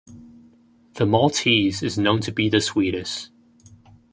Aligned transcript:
The 0.95 1.05
'Maltese' 1.05 1.83
is 1.83 1.99
known 1.99 2.21
to 2.21 2.31
be 2.31 2.49
the 2.49 2.59
sweetest. 2.59 3.29